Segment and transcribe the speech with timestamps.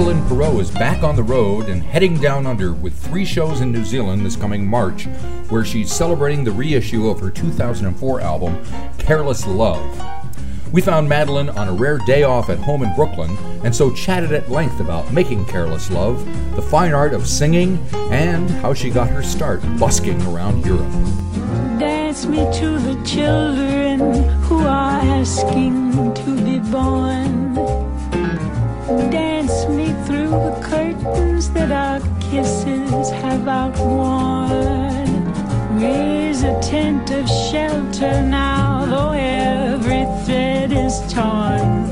[0.00, 3.70] Madeleine Peyroux is back on the road and heading down under with three shows in
[3.70, 5.04] New Zealand this coming March,
[5.50, 8.64] where she's celebrating the reissue of her 2004 album,
[8.96, 10.02] Careless Love.
[10.72, 14.32] We found Madeleine on a rare day off at home in Brooklyn, and so chatted
[14.32, 16.24] at length about making Careless Love,
[16.56, 17.78] the fine art of singing,
[18.10, 20.90] and how she got her start busking around Europe.
[21.78, 24.00] Dance me to the children
[24.44, 27.89] who are asking to be born.
[28.90, 35.06] Dance me through the curtains that our kisses have outworn.
[35.80, 41.88] Raise a tent of shelter now, though every thread is torn.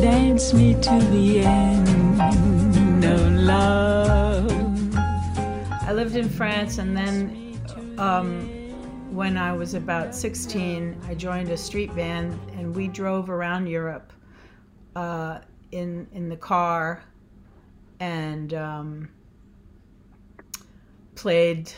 [0.00, 4.96] Dance me to the end of love.
[4.96, 7.58] I lived in France, and then
[7.98, 8.46] um,
[9.12, 14.12] when I was about 16, I joined a street band, and we drove around Europe
[14.94, 15.40] uh,
[15.74, 17.02] in in the car,
[18.00, 19.08] and um,
[21.14, 21.72] played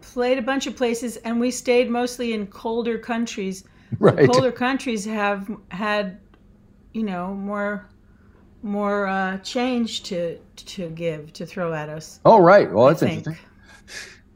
[0.00, 3.64] played a bunch of places, and we stayed mostly in colder countries.
[3.98, 4.16] Right.
[4.16, 6.20] The colder countries have had,
[6.92, 7.88] you know, more
[8.62, 12.20] more uh, change to to give to throw at us.
[12.24, 12.70] Oh, right.
[12.70, 13.36] Well, that's interesting.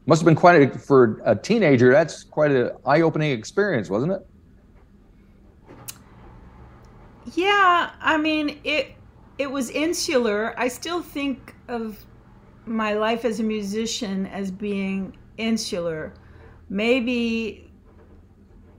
[0.05, 1.91] Must have been quite a, for a teenager.
[1.93, 4.27] That's quite an eye-opening experience, wasn't it?
[7.25, 8.95] Yeah, I mean it.
[9.37, 10.53] It was insular.
[10.59, 12.05] I still think of
[12.65, 16.13] my life as a musician as being insular.
[16.69, 17.69] Maybe,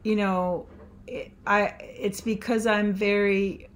[0.05, 0.67] you know,
[1.06, 1.75] it, I.
[1.81, 3.69] It's because I'm very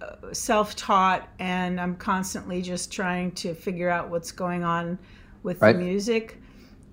[0.00, 4.98] uh, self-taught and I'm constantly just trying to figure out what's going on
[5.42, 5.72] with Right.
[5.72, 6.40] the music,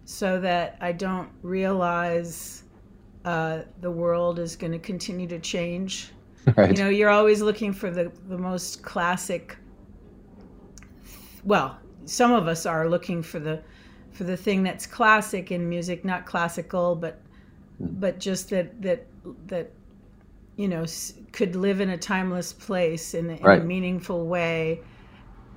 [0.06, 2.64] so that I don't realize
[3.26, 6.12] uh, the world is going to continue to change
[6.56, 6.78] Right.
[6.78, 9.58] you know you're always looking for the, the most classic
[11.44, 13.64] well some of us are looking for the
[14.12, 17.19] for the thing that's classic in music not classical but
[17.80, 17.88] hmm.
[18.00, 19.08] but just that that
[19.47, 19.72] that
[20.56, 20.86] you know
[21.31, 23.62] could live in a timeless place in, in Right.
[23.62, 24.81] a meaningful way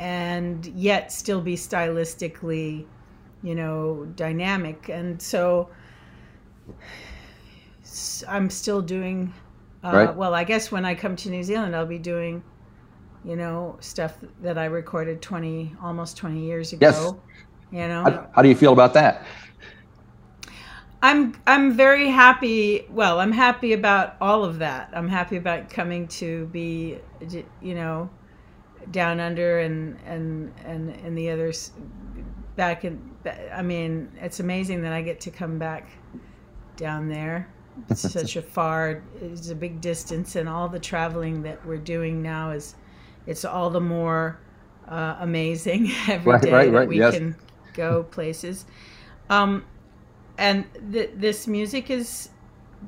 [0.01, 2.87] and yet still be stylistically
[3.43, 5.69] you know dynamic and so
[8.29, 9.33] i'm still doing
[9.84, 10.15] uh, Right.
[10.15, 12.43] well i guess when i come to new zealand i'll be doing
[13.25, 17.12] you know stuff that i recorded 20 almost 20 years ago Yes.
[17.71, 19.25] you know How, how do you feel about that?
[21.00, 22.84] I'm I'm very happy.
[22.91, 24.91] Well, I'm happy about all of that.
[24.93, 26.99] I'm happy about coming to be,
[27.62, 28.11] you know,
[28.91, 31.71] down under and and and and the others
[32.56, 33.00] back in.
[33.53, 35.88] I mean, it's amazing that I get to come back
[36.77, 37.49] down there.
[37.89, 42.22] It's such a far, it's a big distance, and all the traveling that we're doing
[42.22, 42.75] now is,
[43.27, 44.39] it's all the more
[44.89, 47.15] uh, amazing every day Right, right, that we yes.
[47.15, 47.37] can
[47.75, 48.65] go places.
[49.31, 49.65] Um,
[50.38, 52.31] and th- this music has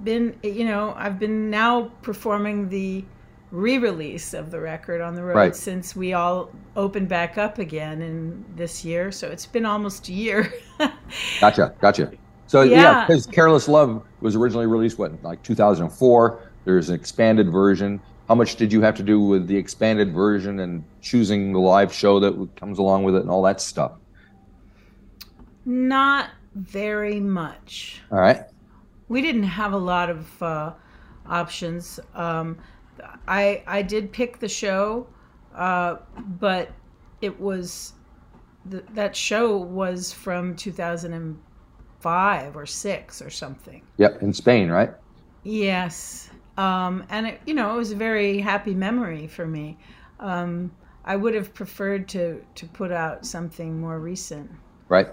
[0.04, 3.04] been you know i've been now performing the
[3.50, 5.56] re-release of the record on the road Right.
[5.56, 10.12] since we all opened back up again in this year so it's been almost a
[10.12, 10.52] year
[11.40, 12.12] Gotcha, gotcha.
[12.50, 13.06] So yeah, Yeah.
[13.06, 16.40] because "Careless Love" was originally released what, like 2004.
[16.64, 18.00] There's an expanded version.
[18.26, 21.92] How much did you have to do with the expanded version and choosing the live
[21.92, 23.92] show that comes along with it and all that stuff?
[25.64, 28.40] not very much All right.
[29.08, 30.72] we didn't have a lot of uh,
[31.26, 32.00] options.
[32.16, 32.58] Um,
[33.28, 35.06] I I did pick the show,
[35.54, 35.98] uh,
[36.40, 36.72] but
[37.20, 37.92] it was
[38.68, 40.56] th- that show was from
[42.02, 43.82] 2005 or six or something.
[43.98, 44.90] Yep, in Spain, right?
[45.44, 49.78] Yes, um, and it, you know it was a very happy memory for me.
[50.18, 50.70] Um,
[51.04, 54.50] I would have preferred to to put out something more recent
[54.88, 55.08] Right.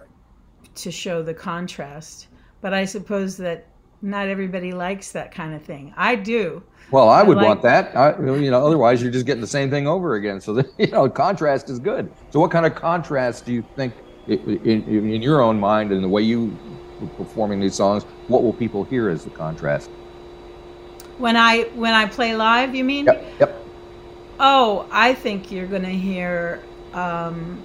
[0.75, 2.27] to show the contrast.
[2.61, 3.67] But I suppose that
[4.01, 5.93] not everybody likes that kind of thing.
[5.95, 6.61] I do.
[6.91, 7.95] Well, I would like- want that.
[7.95, 10.41] I, you know, otherwise you're just getting the same thing over again.
[10.41, 12.11] So that, you know, contrast is good.
[12.31, 13.93] So, what kind of contrast do you think,
[14.28, 16.57] in, in, in your own mind and the way you
[17.05, 19.90] performing these songs, what will people hear as the contrast?
[21.17, 23.05] When I when I play live, you mean?
[23.05, 23.34] Yep.
[23.40, 23.64] Yep.
[24.40, 26.61] Oh, I think you're going to hear
[26.94, 27.64] um,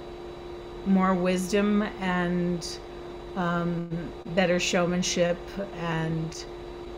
[0.85, 2.77] more wisdom and
[3.35, 5.37] um, better showmanship
[5.79, 6.45] and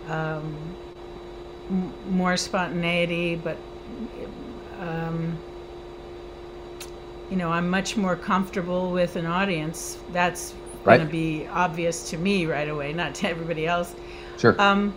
[0.07, 0.55] um,
[1.69, 3.57] m- more spontaneity, but
[4.79, 5.37] um,
[7.29, 9.97] you know, I'm much more comfortable with an audience.
[10.11, 10.53] That's
[10.85, 10.97] Right.
[10.97, 13.95] going to be obvious to me right away, not to everybody else.
[14.37, 14.59] Sure.
[14.61, 14.93] Um,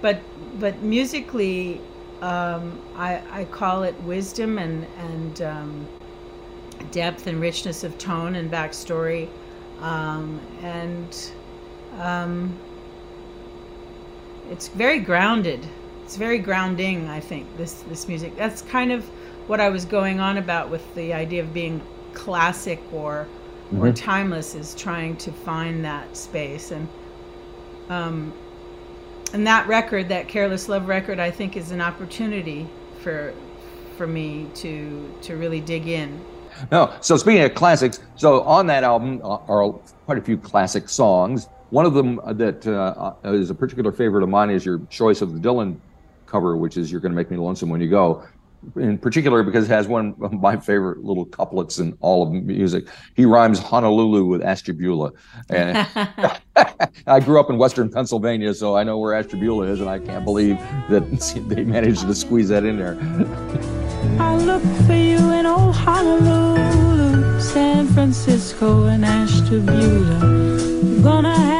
[0.00, 0.20] but
[0.58, 1.80] but musically,
[2.20, 5.86] um, I I call it wisdom and and um,
[6.90, 9.28] depth and richness of tone and backstory,
[9.80, 11.32] um, and
[12.00, 12.56] um,
[14.50, 15.66] it's very grounded.
[16.04, 17.08] It's very grounding.
[17.08, 18.36] I think this this music.
[18.36, 19.04] That's kind of
[19.46, 21.80] what I was going on about with the idea of being
[22.12, 23.26] classic or
[23.78, 23.94] or Mhm.
[23.94, 26.88] timeless is trying to find that space and
[27.90, 28.32] um,
[29.34, 32.66] and that record, that Careless Love record, I think is an opportunity
[33.00, 33.32] for
[33.96, 36.20] for me to to really dig in.
[36.70, 36.90] No.
[37.00, 39.72] So speaking of classics, so on that album uh, are
[40.06, 41.48] quite a few classic songs.
[41.70, 45.22] One of them that uh, uh, is a particular favorite of mine is your choice
[45.22, 45.76] of the Dylan
[46.26, 48.22] cover, which is "You're Going to Make Me Lonesome When You Go."
[48.76, 52.86] In particular, because it has one of my favorite little couplets in all of music.
[53.14, 55.10] He rhymes Honolulu with Ashtabula,
[55.50, 55.76] and
[57.06, 60.24] I grew up in Western Pennsylvania, so I know where Ashtabula is, and I can't
[60.24, 60.58] believe
[60.90, 61.02] that
[61.48, 62.96] they managed to squeeze that in there.
[64.20, 71.02] I look for you in old Honolulu, San Francisco, and Ashtabula.
[71.02, 71.51] Gonna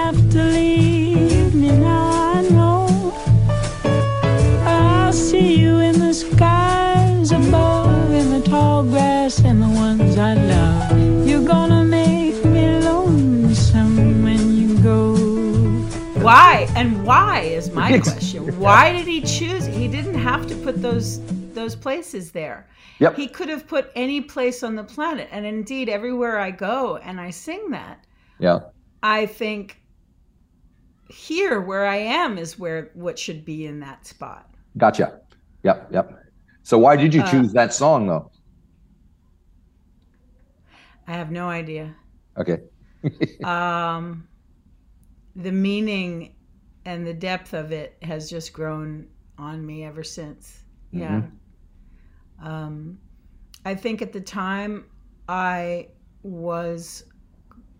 [10.12, 11.26] and I love.
[11.28, 15.16] You're gonna make me lonesome when you go.
[16.20, 18.58] Why and why is my question.
[18.58, 19.64] Why did he choose?
[19.66, 21.20] He didn't have to put those
[21.54, 22.68] those places there.
[22.98, 23.16] Yep.
[23.16, 27.20] He could have put any place on the planet, and indeed, everywhere I go and
[27.20, 28.04] I sing that,
[28.38, 28.60] Yeah.
[29.02, 29.80] I think
[31.08, 34.48] here where I am is where what should be in that spot.
[34.78, 35.20] Gotcha.
[35.64, 36.24] Yep, yep.
[36.62, 38.30] So why did you Uh, choose that song though?
[41.06, 41.94] I have no idea.
[42.38, 42.58] Okay.
[43.44, 44.26] um,
[45.36, 46.34] the meaning
[46.84, 49.08] and the depth of it has just grown
[49.38, 50.62] on me ever since.
[50.90, 51.22] Yeah.
[52.42, 52.98] Um,
[53.64, 54.86] I think at the time
[55.28, 55.88] I
[56.22, 57.04] was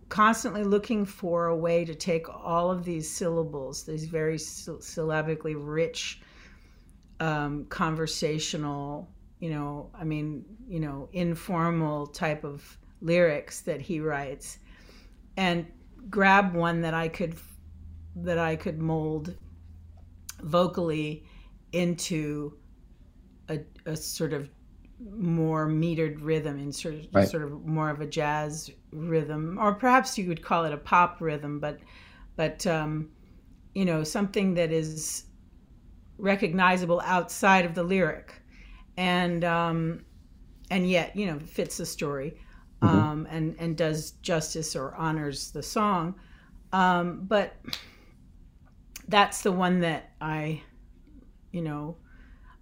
[0.08, 6.20] constantly looking for a way to take all of these syllables, these very syllabically rich,
[7.20, 9.08] um, conversational,
[9.40, 14.58] you know, I mean, you know, informal type of lyrics that he writes,
[15.36, 15.66] and
[16.08, 17.34] grab one that I could
[18.16, 19.34] that I could mold
[20.42, 21.24] vocally
[21.72, 22.58] into
[23.48, 24.50] a, a sort of
[25.16, 27.28] more metered rhythm in sort of, Right.
[27.28, 31.20] sort of more of a jazz rhythm or perhaps you would call it a pop
[31.20, 31.80] rhythm but
[32.36, 33.08] but um,
[33.74, 35.24] you know something that is
[36.18, 38.42] recognizable outside of the lyric
[38.96, 40.04] and um,
[40.70, 42.38] and yet you know fits the story
[42.82, 46.14] um, and and does justice or honors the song.
[46.72, 47.54] Um, but
[49.08, 50.62] that's the one that I
[51.52, 51.96] you know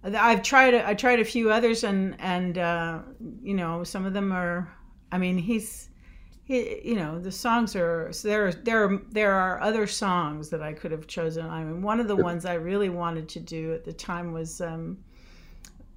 [0.03, 2.99] I've tried I tried a few others and and uh,
[3.41, 4.71] you know some of them are
[5.11, 5.89] I mean he's
[6.43, 10.73] he, you know the songs are so there there there are other songs that I
[10.73, 11.45] could have chosen.
[11.47, 14.59] I mean one of the ones I really wanted to do at the time was
[14.61, 14.97] um,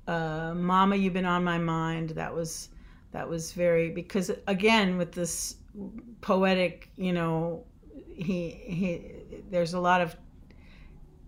[0.06, 2.11] uh, Mama You've Been on My Mind.
[2.11, 2.69] That was
[3.14, 5.56] that was very because again with this
[6.20, 7.64] poetic you know
[8.14, 9.12] he he
[9.50, 10.16] there's a lot of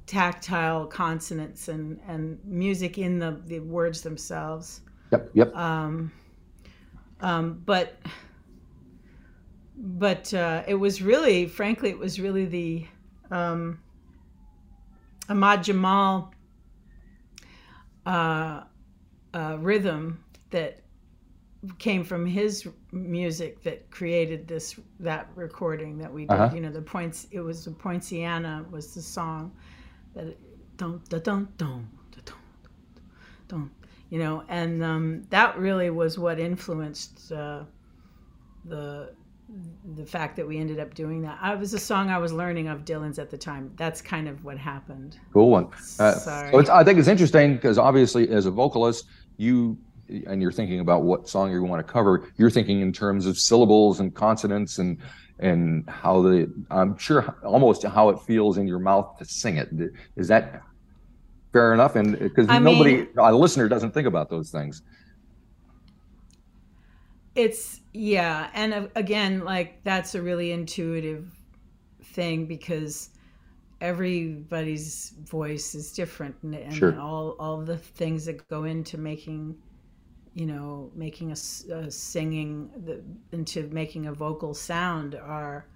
[0.07, 4.81] tactile consonants and and music in the the words themselves
[5.13, 5.57] Yep, yep.
[5.57, 6.11] um,
[7.21, 7.97] um, but
[9.77, 12.87] but uh, it was really frankly it was really the
[13.31, 13.79] um,
[15.29, 16.35] Ahmad Jamal
[18.05, 18.63] uh,
[19.33, 20.81] uh, rhythm that
[21.79, 26.55] came from his music that created this that recording that we did Uh-huh.
[26.55, 29.53] you know the points it was the poinciana was the song
[30.15, 30.37] that
[30.77, 31.85] don't don't don't don't
[33.49, 33.71] don't
[34.11, 37.63] you know and um, that really was what influenced uh,
[38.65, 39.11] the
[39.95, 42.67] the fact that we ended up doing that I was a song I was learning
[42.69, 45.67] of Dylan's at the time that's kind of what happened Cool one.
[46.01, 46.51] Uh, Sorry.
[46.51, 49.05] so it's, I think it's interesting because obviously, as a vocalist,
[49.37, 52.29] you and you're thinking about what song you want to cover.
[52.37, 54.99] You're thinking in terms of syllables and consonants and
[55.39, 59.71] and how the I'm sure almost how it feels in your mouth to sing it.
[60.17, 60.63] Is that
[61.53, 61.97] fair enough?
[61.97, 64.83] And because nobody, mean- a listener, doesn't think about those things.
[67.35, 71.31] It's yeah, and uh, again, like that's a really intuitive
[72.03, 73.11] thing because
[73.83, 76.99] everybody's voice is different, and, and Sure.
[76.99, 79.55] all all the things that go into making,
[80.37, 81.37] you know, making a
[81.91, 83.03] singing the,
[83.33, 85.67] into making a vocal sound are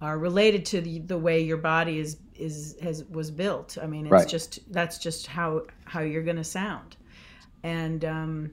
[0.00, 3.76] are related to the, the way your body is is has was built.
[3.82, 4.28] I mean, it's Right.
[4.28, 6.96] just that's just how how you're going to sound,
[7.64, 8.50] and um,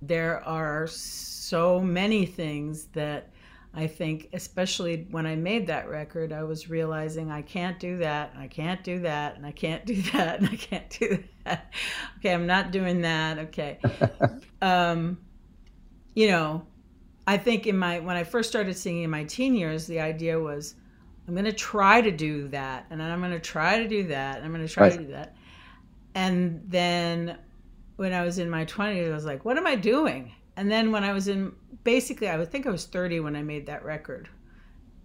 [0.00, 3.28] there are so many things that
[3.72, 8.32] I think, especially when I made that record, I was realizing I can't do that,
[8.34, 11.72] and I can't do that, and I can't do that, and I can't do that.
[12.18, 13.38] okay, I'm not doing that.
[13.38, 13.78] Okay.
[14.62, 15.18] um,
[16.14, 16.66] you know,
[17.26, 20.38] I think in my when I first started singing in my teen years, the idea
[20.40, 20.74] was
[21.28, 24.38] I'm going to try to do that, and I'm going to try to do that,
[24.38, 24.98] and I'm going to try Right.
[24.98, 25.36] to do that.
[26.16, 27.38] And then
[27.96, 30.32] when I was in my 20s, I was like, what am I doing?
[30.56, 31.52] And then when I was in
[31.84, 34.28] basically I would think I was 30 when I made that record.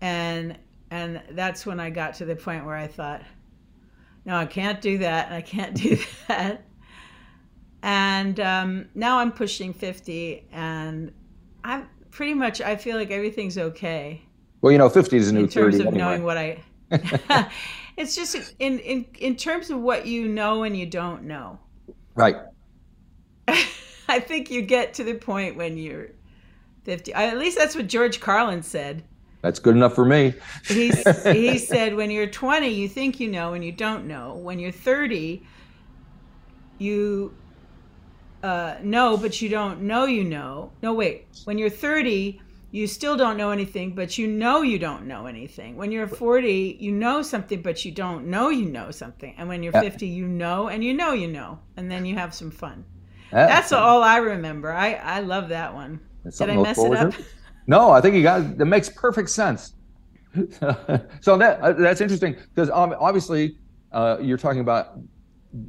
[0.01, 0.57] And
[0.91, 3.23] and that's when I got to the point where I thought,
[4.25, 5.97] no, I can't do that, and I can't do
[6.27, 6.63] that.
[7.83, 11.11] And um, now I'm pushing 50, and
[11.63, 14.21] I'm pretty much I feel like everything's okay
[14.61, 15.97] Well, you know, 50 is a new in terms 30 of anyway.
[15.97, 16.63] knowing what I.
[17.97, 21.59] it's just in, in in terms of what you know and you don't know.
[22.15, 22.37] Right.
[24.09, 26.09] I think you get to the point when you're
[26.83, 27.13] 50.
[27.13, 29.03] At least that's what George Carlin said.
[29.41, 30.33] That's good enough for me.
[30.67, 30.89] He,
[31.23, 34.35] he said, when you're 20, you think you know and you don't know.
[34.35, 35.43] When you're 30,
[36.79, 37.35] you
[38.43, 40.71] uh, know, but you don't know you know.
[40.81, 41.27] No, wait.
[41.45, 45.77] When you're 30, you still don't know anything, but you know you don't know anything.
[45.77, 49.33] When you're 40, you know something, but you don't know you know something.
[49.37, 49.81] And when you're Yeah.
[49.81, 51.59] 50, you know and you know you know.
[51.77, 52.83] And then you have some fun.
[53.31, 54.71] That's all I remember.
[54.71, 55.99] I, I love that one.
[56.23, 57.13] Did I something to look mess it up?
[57.13, 57.25] to.
[57.67, 59.73] No, I think you got that makes perfect sense.
[61.21, 63.57] so that uh, that's interesting because obviously
[63.91, 64.99] uh, you're talking about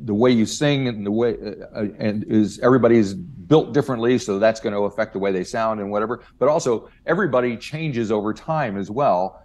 [0.05, 4.39] the way you sing and the way uh, uh, and is everybody's built differently, so
[4.39, 6.25] that's going to affect the way they sound and whatever.
[6.39, 9.43] But also everybody changes over time as well.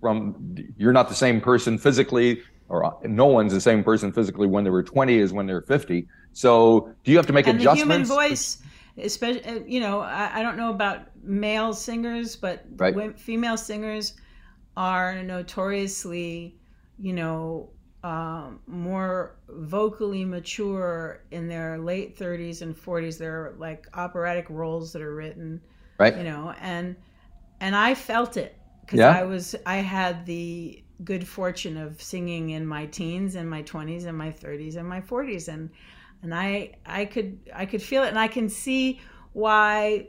[0.00, 4.46] From you're not the same person physically, or uh, no one's the same person physically
[4.46, 6.06] when they were 20 as when they're 50.
[6.36, 8.58] So do you have to make and the human voice
[8.98, 13.18] especially you know I, I don't know about male singers but Right.
[13.18, 14.14] female singers
[14.76, 16.58] are notoriously
[16.98, 17.70] you know
[18.04, 24.92] um, more vocally mature in their late 30s and 40s There are like operatic roles
[24.92, 25.60] that are written
[25.98, 26.16] right?
[26.16, 26.96] you know and
[27.60, 29.16] and i felt it because Yeah?
[29.20, 34.04] i was i had the good fortune of singing in my teens and my 20s
[34.04, 35.70] and my 30s and my 40s and
[36.26, 39.00] and i i could i could feel it and i can see
[39.32, 40.06] why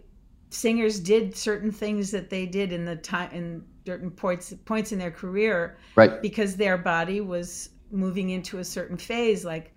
[0.50, 5.00] singers did certain things that they did in the time in certain points points in
[5.00, 6.22] their career Right.
[6.22, 9.74] because their body was moving into a certain phase like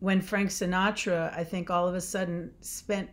[0.00, 3.08] when Frank Sinatra I think all of a sudden spent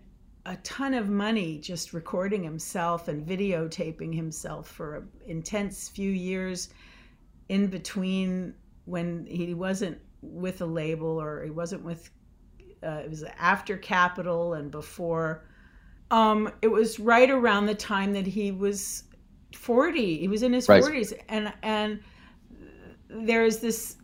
[0.45, 6.69] a ton of money just recording himself and videotaping himself for an intense few years
[7.49, 8.55] in between
[8.85, 12.09] when he wasn't with a label or he wasn't with
[12.83, 15.43] uh, it was after Capitol and before
[16.11, 19.03] um, it was right around the time that he was
[19.53, 20.83] 40 he was in his Right.
[20.83, 21.99] 40s and and
[23.09, 23.97] there's this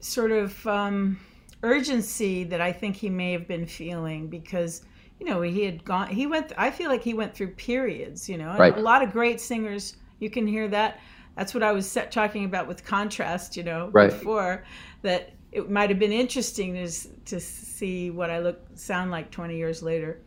[0.00, 1.18] sort of um,
[1.62, 4.82] urgency that I think he may have been feeling because
[5.20, 8.36] you know he had gone he went I feel like he went through periods you
[8.36, 8.76] know and Right.
[8.76, 11.00] a lot of great singers you can hear that
[11.36, 14.10] that's what I was set, talking about with contrast you know Right.
[14.10, 14.64] before
[15.02, 16.90] that it might have been interesting to,
[17.26, 20.20] to see what I look sound like 20 years later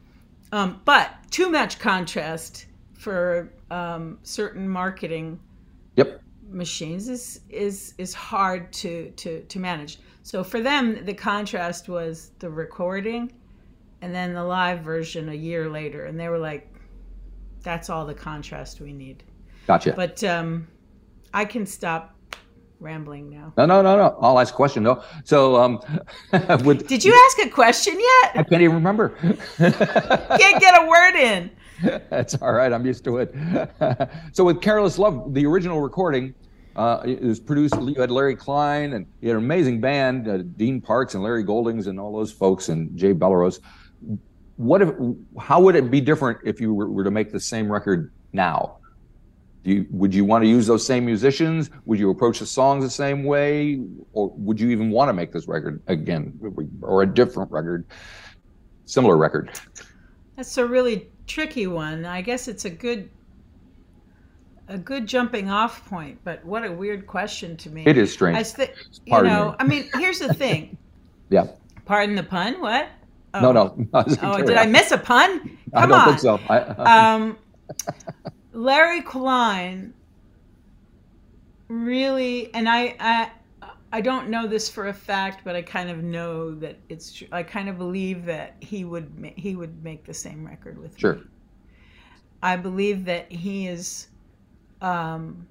[0.52, 5.40] um, but too much contrast for um, certain marketing
[5.96, 6.22] Yep.
[6.50, 10.00] machines is is is hard to to to manage.
[10.24, 13.32] So for them, the contrast was the recording,
[14.02, 16.68] and then the live version a year later, and they were like,
[17.64, 19.24] "That's all the contrast we need."
[19.68, 19.94] Gotcha.
[19.94, 20.68] But um,
[21.34, 22.15] I can stop
[22.80, 23.54] rambling now.
[23.58, 24.18] No, no, no, no.
[24.22, 25.04] I'll ask a question though.
[25.24, 25.80] So, um,
[26.64, 28.32] with Did you ask a question yet?
[28.36, 29.10] I can't even remember.
[29.58, 31.52] Can't get a word in.
[32.10, 32.72] That's all right.
[32.72, 33.36] I'm used to it.
[34.34, 36.34] so with Careless Love, the original recording,
[36.76, 37.76] uh, it was produced.
[37.82, 41.44] You had Larry Klein and you had an amazing band, uh, Dean Parks and Larry
[41.44, 43.60] Goldings and all those folks and Jay Bellerose.
[44.58, 44.90] What if?
[45.40, 48.78] How would it be different if you were, were to make the same record now?
[49.66, 51.72] You, would you want to use those same musicians?
[51.86, 53.82] Would you approach the songs the same way,
[54.14, 56.40] or would you even want to make this record again,
[56.84, 57.84] or a different record,
[58.86, 59.60] similar record?
[60.36, 62.06] That's a really tricky one.
[62.06, 63.10] I guess it's a good
[64.68, 67.84] a good jumping off point, but what a weird question to me.
[67.88, 68.38] It is strange.
[68.38, 68.74] I th-
[69.06, 69.56] you know, me.
[69.60, 70.78] I mean, here's the thing.
[71.32, 71.48] Yeah.
[71.86, 72.62] Pardon the pun.
[72.62, 72.88] What?
[73.34, 73.40] Oh.
[73.40, 73.88] No, no.
[74.22, 75.40] Oh, did I miss a pun?
[75.40, 76.06] Come I don't on.
[76.06, 76.40] think so.
[76.48, 76.60] I,
[77.16, 77.36] Um,
[78.56, 79.94] Larry Klein
[81.68, 83.32] really, and I, I,
[83.92, 87.28] I don't know this for a fact, but I kind of know that it's true.
[87.32, 90.98] I kind of believe that he would ma- he would make the same record with
[90.98, 91.16] Sure.
[91.16, 91.22] me.
[92.42, 94.08] I believe that he is.
[94.82, 95.48] Um,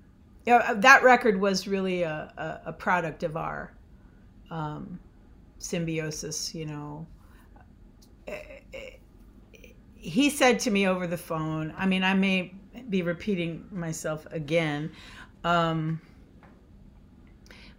[0.47, 3.73] yeah, that record was really a, a, a product of our
[4.51, 4.99] um,
[5.59, 6.55] symbiosis.
[6.55, 7.07] You know,
[9.97, 11.75] he said to me over the phone.
[11.77, 12.53] I mean, I may
[12.91, 14.91] be repeating myself again.
[15.43, 16.01] Um,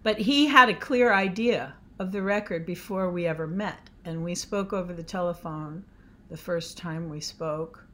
[0.04, 3.90] but he had a clear idea of the record before we ever met.
[4.04, 5.84] And we spoke over the telephone
[6.30, 7.86] the first time we spoke.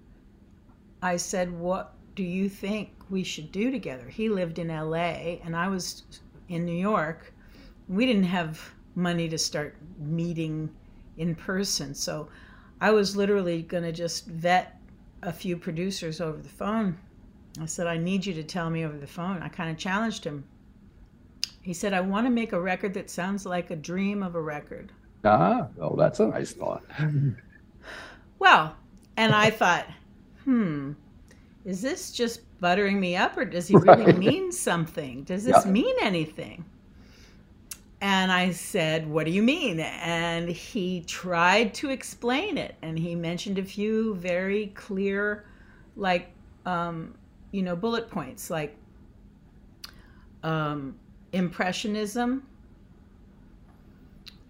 [1.01, 4.09] I said, What do you think we should do together?
[4.09, 6.03] He lived in LA and I was
[6.49, 7.33] in New York.
[7.87, 8.59] We didn't have
[8.95, 10.69] money to start meeting
[11.17, 11.93] in person.
[11.93, 12.27] So
[12.81, 14.80] I was literally going to just vet
[15.23, 16.97] a few producers over the phone.
[17.59, 19.41] I said, I need you to tell me over the phone.
[19.41, 20.45] I kind of challenged him.
[21.61, 24.41] He said, I want to make a record that sounds like a dream of a
[24.41, 24.91] record.
[25.23, 26.83] Ah, oh, that's a nice thought.
[28.39, 28.75] Well,
[29.15, 29.87] and I thought,
[30.43, 30.93] hmm,
[31.65, 34.15] is this just buttering me up or does he really Right.
[34.19, 35.23] mean something?
[35.23, 35.71] Does this Yeah.
[35.71, 36.65] mean anything?
[38.01, 39.79] And I said, What do you mean?
[39.79, 42.75] And he tried to explain it.
[42.81, 45.45] And he mentioned a few very clear,
[45.95, 46.31] like,
[46.65, 47.13] um,
[47.51, 48.75] you know, bullet points like
[50.43, 50.95] um,
[51.31, 52.43] impressionism,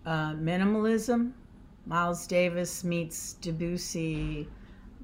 [0.05, 1.31] uh, minimalism.
[1.85, 4.47] Miles Davis meets Debussy,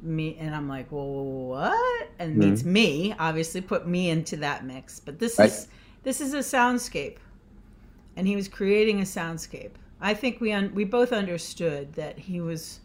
[0.03, 2.09] me, and I'm like, well, what?
[2.19, 3.15] And meets me.
[3.17, 4.99] Obviously, put me into that mix.
[4.99, 5.49] But this Right.
[5.49, 5.67] is
[6.03, 7.17] this is a soundscape,
[8.17, 9.73] and he was creating a soundscape.
[10.01, 12.81] I think we un- we both understood that he was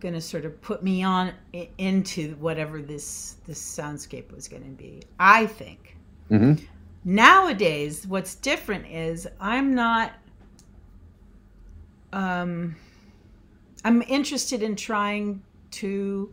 [0.00, 1.34] going to sort of put me on
[1.78, 5.02] into whatever this this soundscape was going to be.
[5.20, 5.96] I think
[6.30, 6.54] hmm
[7.04, 10.12] nowadays what's different is i'm not
[12.12, 12.76] um
[13.84, 16.32] i'm interested in trying to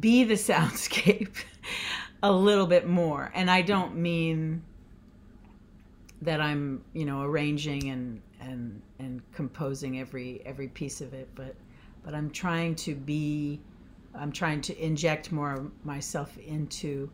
[0.00, 1.36] be the soundscape
[2.22, 4.62] a little bit more and i don't mean
[6.24, 11.54] that i'm you know arranging and and and composing every every piece of it but
[12.04, 13.60] but i'm trying to be
[14.14, 17.10] i'm trying to inject more of myself into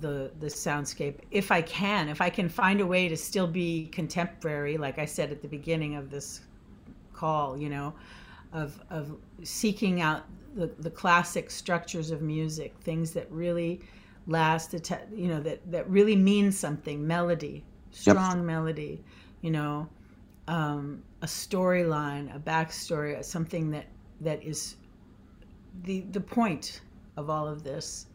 [0.00, 3.88] the the soundscape if I can if I can find a way to still be
[3.88, 6.42] contemporary like I said at the beginning of this
[7.12, 7.94] call you know
[8.52, 13.80] of of seeking out the, the classic structures of music things that really
[14.26, 14.74] last
[15.14, 19.02] you know that that really mean something melody strong melody
[19.40, 19.88] you know
[20.48, 23.86] um, a storyline a backstory something that
[24.20, 24.76] that is
[25.84, 26.80] the the point
[27.16, 28.06] of all of this.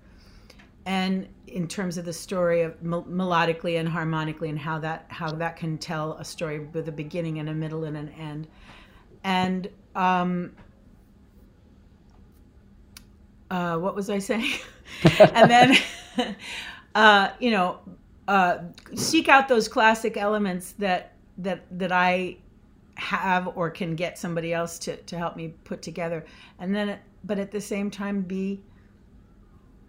[0.85, 5.31] And in terms of the story of mel- melodically and harmonically and how that how
[5.31, 8.47] that can tell a story with a beginning and a middle and an end.
[9.23, 10.51] And um
[13.51, 14.51] uh, what was I saying?
[15.19, 15.77] and then,
[16.95, 17.77] uh, you know,
[18.27, 18.59] uh,
[18.95, 22.37] seek out those classic elements that that that I
[22.95, 26.25] have or can get somebody else to to help me put together,
[26.59, 28.61] and then, but at the same time, be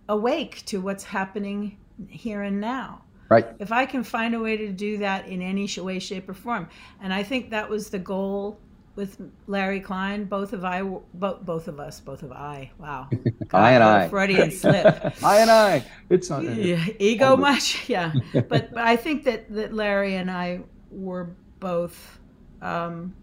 [0.08, 3.02] awake to what's happening here and now.
[3.30, 3.46] Right.
[3.58, 6.68] if I can find a way to do that in any way, shape, or form,
[7.00, 8.58] and I think that was the goal
[8.96, 10.24] with Larry Klein.
[10.24, 12.70] Both of I, both both of us, both of I.
[12.78, 13.08] Wow,
[13.52, 14.08] I and I.
[14.08, 14.86] Freudian slip.
[15.22, 15.84] I and I.
[16.10, 16.44] It's not.
[16.44, 18.12] Yeah, ego much, yeah.
[18.32, 21.30] But, but I think that that Larry and I were
[21.60, 22.20] both
[22.62, 23.14] um,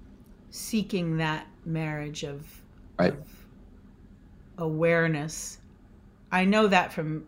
[0.49, 2.45] seeking that marriage of,
[2.99, 3.13] Right.
[3.13, 3.27] of
[4.57, 5.59] awareness.
[6.31, 7.25] I know that from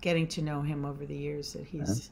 [0.00, 2.10] getting to know him over the years that he's,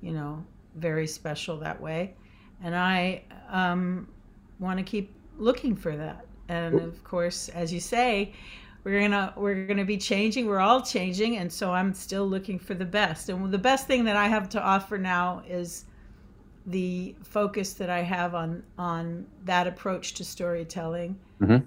[0.00, 0.44] you know,
[0.76, 2.14] very special that way,
[2.62, 4.08] and I um,
[4.60, 6.26] want to keep looking for that.
[6.48, 8.32] And of course, as you say,
[8.84, 10.46] we're gonna we're gonna be changing.
[10.46, 13.28] We're all changing, and so I'm still looking for the best.
[13.28, 15.84] And the best thing that I have to offer now is
[16.66, 21.64] the focus that I have on on that approach to storytelling, Mhm.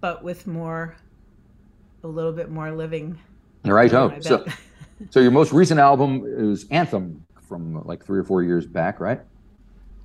[0.00, 0.96] but with more,
[2.04, 3.18] a little bit more living.
[3.64, 3.92] Right.
[3.92, 4.44] Oh, so,
[5.10, 9.20] so your most recent album is Anthem from like three or four years back, right?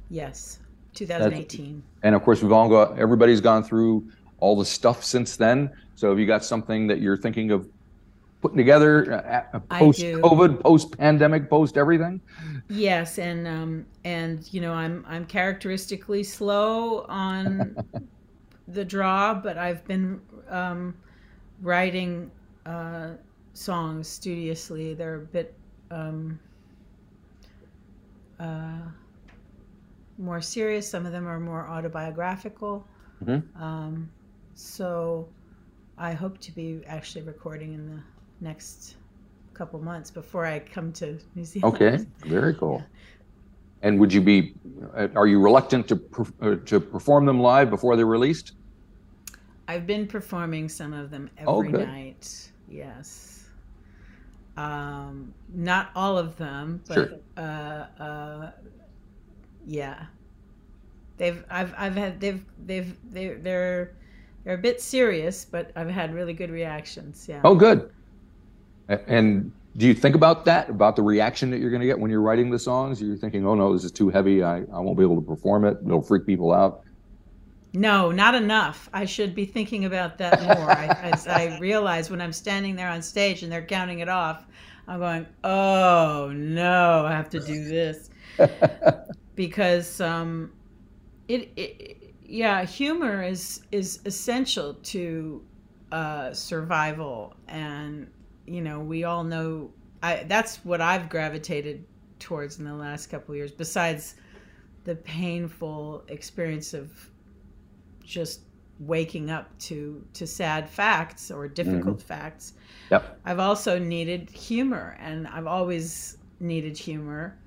[0.10, 0.60] yes,
[0.94, 1.84] 2018.
[2.04, 5.72] And of course, we've all got everybody's gone through all the stuff since then.
[5.96, 7.70] So have you got something that you're thinking of
[8.42, 10.02] putting together uh, post.
[10.02, 12.20] COVID, post pandemic, post everything?
[12.70, 17.76] Yes, and um, and you know I'm I'm characteristically slow on
[18.68, 20.96] the draw, but I've been um,
[21.62, 22.32] writing
[22.66, 23.12] uh,
[23.54, 24.94] songs studiously.
[24.94, 25.54] They're a bit
[25.92, 26.40] um,
[28.40, 28.80] uh,
[30.18, 30.88] more serious.
[30.88, 32.86] Some of them are more autobiographical.
[33.24, 33.44] Mhm.
[33.60, 34.10] Um,
[34.56, 35.28] so
[35.98, 38.02] I hope to be actually recording in the
[38.40, 38.96] next
[39.54, 41.76] couple months before I come to New Zealand.
[41.76, 42.84] Okay, very cool.
[43.84, 44.54] And would you be?
[45.16, 46.00] Are you reluctant to
[46.42, 48.54] uh, to perform them live before they're released?
[49.68, 52.52] I've been performing some of them Oh, every night.
[52.70, 53.50] Yes.
[54.58, 57.10] Um, not all of them, but Sure.
[57.38, 57.42] uh,
[58.04, 58.52] uh,
[59.66, 60.06] yeah.
[61.18, 63.92] They've I've I've had they've they've they're they're
[64.44, 67.28] they're a bit serious, but I've had really good reactions.
[67.30, 67.42] Yeah.
[67.44, 67.92] Oh, good.
[68.88, 72.12] And do you think about that, about the reaction that you're going to get when
[72.12, 73.02] you're writing the songs?
[73.02, 74.44] You're thinking, oh no, this is too heavy.
[74.44, 75.78] I, I won't be able to perform it.
[75.86, 76.84] It'll freak people out.
[77.74, 78.90] No, not enough.
[78.92, 80.70] I should be thinking about that more.
[80.70, 84.46] I, as I realize when I'm standing there on stage and they're counting it off,
[84.88, 88.10] I'm going, "Oh no, I have to do this,"
[89.36, 90.52] because um,
[91.28, 95.44] it, it, yeah, humor is is essential to
[95.92, 98.10] uh, survival, and
[98.46, 99.72] you know, we all know.
[100.04, 101.86] I that's what I've gravitated
[102.20, 103.52] towards in the last couple of years.
[103.52, 104.16] Besides
[104.84, 106.92] the painful experience of
[108.04, 108.42] just
[108.80, 112.54] waking up to to sad facts or difficult facts.
[112.90, 113.20] Yep.
[113.26, 117.38] I've also needed humor and I've always needed humor.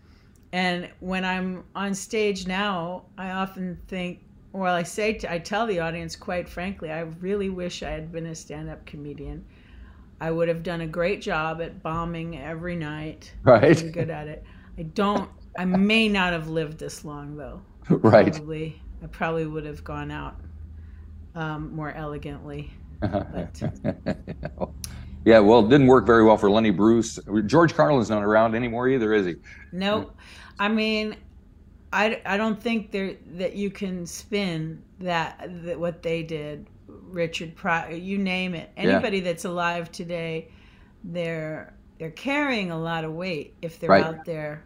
[0.55, 4.21] And when I'm on stage now, I often think
[4.53, 8.13] well, I say to, I tell the audience quite frankly, I really wish I had
[8.13, 9.45] been a stand-up comedian.
[10.21, 13.33] I would have done a great job at bombing every night.
[13.43, 13.83] Right.
[13.83, 14.45] I'm good at it.
[14.79, 18.33] I don't I may not have lived this long though right.
[18.33, 20.37] probably I probably would have gone out
[21.35, 22.73] um, more elegantly.
[25.25, 27.19] yeah, well, it didn't work very well for Lenny Bruce.
[27.47, 29.35] George Carlin's not around anymore either, is he?
[29.73, 30.13] No,
[30.59, 31.17] I mean,
[31.93, 36.67] I, I don't think there that you can spin that, that what they did.
[36.89, 38.71] Richard Pryor, you name it.
[38.77, 40.49] Anybody that's alive today,
[41.05, 44.05] they're they're carrying a lot of weight if they're Right.
[44.05, 44.65] out there.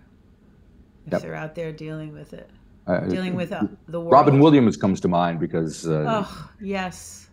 [1.07, 1.23] If Yep.
[1.23, 2.51] they're out there dealing with it,
[2.87, 4.13] Uh, dealing with uh, the world.
[4.13, 7.29] Robin Williams comes to mind because, uh, Oh yes.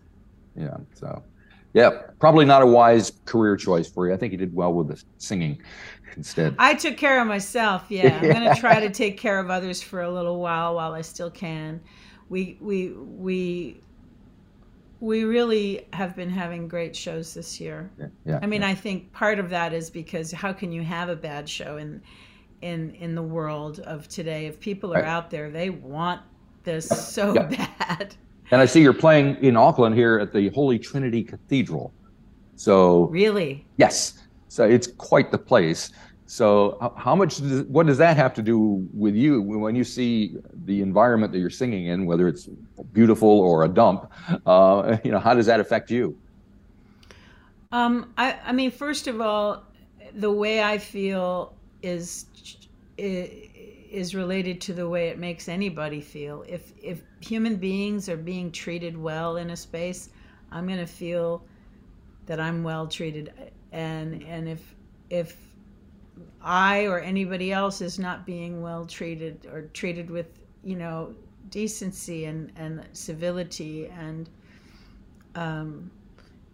[0.54, 1.24] yeah, so
[1.74, 1.90] yeah,
[2.20, 4.14] probably not a wise career choice for you.
[4.14, 5.60] I think he did well with the singing
[6.16, 6.54] instead.
[6.58, 7.84] I took care of myself.
[7.88, 11.02] Yeah, I'm gonna try to take care of others for a little while while I
[11.02, 11.80] still can.
[12.28, 13.80] We we we
[15.00, 17.90] we really have been having great shows this year.
[17.98, 21.08] yeah, yeah, I mean, I think part of that is because how can you have
[21.08, 22.02] a bad show in
[22.62, 24.46] in in the world of today?
[24.46, 25.04] If people are Right.
[25.08, 26.22] out there, they want
[26.64, 27.42] this so Yeah.
[27.78, 28.16] bad.
[28.50, 31.92] and I see you're playing in Auckland here at the Holy Trinity Cathedral.
[32.56, 34.14] So Really, yes,
[34.56, 35.92] so it's quite the place.
[36.24, 37.36] So how- much?
[37.36, 41.38] Does, what does that have to do with you when you see the environment that
[41.38, 42.48] you're singing in, whether it's
[42.92, 44.10] beautiful or a dump?
[44.46, 46.18] Uh, you know, how does that affect you?
[47.70, 49.64] Um, I, I mean, first of all,
[50.14, 52.26] the way I feel is
[52.96, 56.44] is related to the way it makes anybody feel.
[56.48, 60.08] If if human beings are being treated well in a space,
[60.50, 61.44] I'm going to feel
[62.24, 63.32] that I'm well treated,
[63.76, 64.76] and and if
[65.10, 65.54] if
[66.42, 71.14] I or anybody else is not being well treated or treated with you know
[71.50, 74.30] decency and and civility and
[75.36, 75.90] um,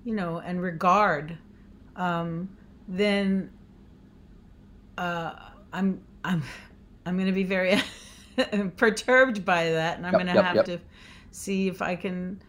[0.04, 1.38] you know, and regard,
[1.96, 2.48] um,
[2.88, 3.50] then
[4.98, 5.34] uh,
[5.72, 6.42] I'm I'm
[7.06, 7.80] I'm going to be very
[8.76, 10.66] perturbed by that, and I'm Yep, going to yep, have yep.
[10.66, 10.80] to
[11.30, 12.42] see if I can,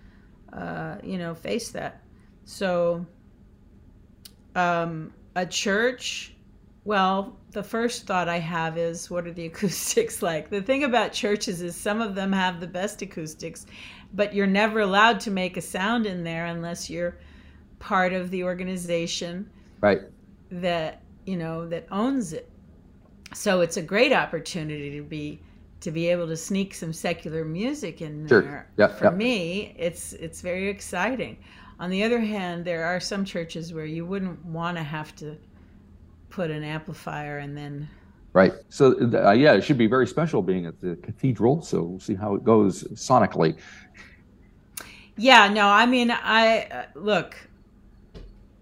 [0.53, 2.03] uh, you know, face that.
[2.45, 3.05] So,
[4.55, 6.33] um, a church.
[6.85, 10.49] Well, the first thought I have is, what are the acoustics like?
[10.49, 13.65] The thing about churches is some of them have the best acoustics,
[14.13, 17.17] but you're never allowed to make a sound in there unless you're
[17.79, 19.49] part of the organization
[19.81, 20.01] Right.
[20.51, 22.49] that you know that owns it
[23.33, 25.41] so it's a great opportunity to be
[25.81, 28.67] to be able to sneak some secular music in there Sure.
[28.77, 29.09] Yeah, for yeah.
[29.11, 31.37] me it's it's very exciting
[31.79, 35.38] on the other hand there are some churches where you wouldn't want to have to
[36.29, 37.88] put an amplifier and then
[38.36, 38.53] Right.
[38.69, 41.62] So uh, yeah, it should be very special being at the cathedral.
[41.62, 43.59] So we'll see how it goes sonically.
[45.17, 47.36] yeah no i mean i uh, look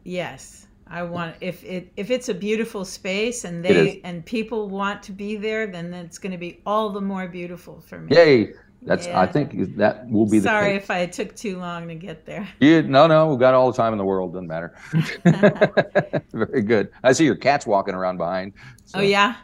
[0.03, 5.01] yes i want if it if it's a beautiful space and they and people want
[5.01, 8.53] to be there then it's going to be all the more beautiful for me Yay!
[8.83, 12.25] That's I think that will be the sorry if i took too long to get
[12.25, 14.33] there You, no, no, we've got all the time in the world.
[14.33, 14.73] Doesn't matter.
[16.33, 16.89] Very good.
[17.03, 18.53] I see your cats walking around behind.
[18.85, 19.35] so- oh yeah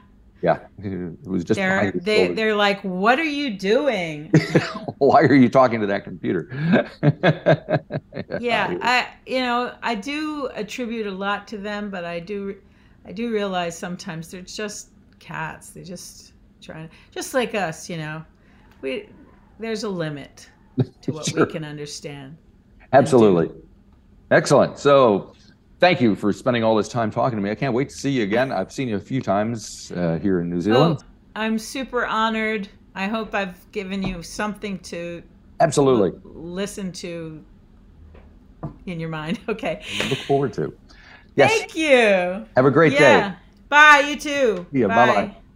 [0.42, 1.58] Yeah, it was just.
[1.58, 4.32] They're they they're like, what are you doing?
[5.00, 6.50] Why are you talking to that computer?
[8.40, 12.56] yeah, I you know I do attribute a lot to them, but I do
[13.06, 15.70] I do realize sometimes they're just cats.
[15.72, 18.24] They're just trying, just like us, you know.
[18.82, 19.10] We
[19.60, 20.50] there's a limit
[21.02, 21.46] to what Sure.
[21.46, 22.38] we can understand.
[22.94, 23.52] Absolutely.
[24.32, 24.78] Excellent.
[24.78, 25.34] So,
[25.80, 27.50] thank you for spending all this time talking to me.
[27.52, 28.52] I can't wait to see you again.
[28.52, 31.00] I've seen you a few times uh, here in New Zealand.
[31.02, 32.68] Oh, I'm super honored.
[32.96, 35.22] I hope I've given you something to
[35.60, 36.20] Absolutely.
[36.24, 37.44] listen to
[38.86, 39.40] in your mind.
[39.50, 39.84] Okay.
[40.10, 40.76] Look forward to.
[41.36, 41.52] Yes.
[41.52, 42.46] Thank you.
[42.56, 43.30] Have a great yeah.
[43.30, 43.36] day.
[43.70, 44.06] Bye.
[44.10, 44.66] You too.
[44.72, 44.88] See ya.
[44.88, 45.47] Bye-bye.